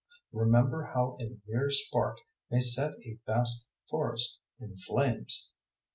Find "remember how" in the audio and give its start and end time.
0.33-1.15